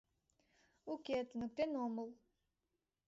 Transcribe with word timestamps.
—Уке, 0.93 1.17
туныктен 1.29 1.71
омыл. 1.85 2.09